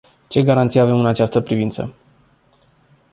[0.29, 1.93] Ce garanții avem în această privință?